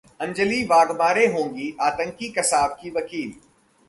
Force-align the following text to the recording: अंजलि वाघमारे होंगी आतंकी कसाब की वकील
अंजलि 0.19 0.63
वाघमारे 0.63 1.25
होंगी 1.27 1.69
आतंकी 1.81 2.29
कसाब 2.31 2.71
की 2.81 2.89
वकील 2.89 3.31